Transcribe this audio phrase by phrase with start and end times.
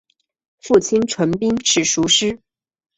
[0.59, 2.39] 父亲陈彬是塾师。